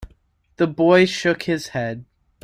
[0.55, 2.05] The boy shook his head.